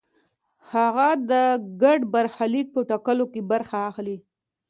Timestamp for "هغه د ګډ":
0.71-1.99